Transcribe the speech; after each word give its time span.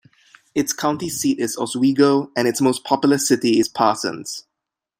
Its 0.55 0.73
county 0.73 1.09
seat 1.09 1.37
is 1.37 1.55
Oswego, 1.57 2.31
and 2.35 2.47
its 2.47 2.59
most 2.59 2.83
populous 2.83 3.27
city 3.27 3.59
is 3.59 3.67
Parsons. 3.69 4.45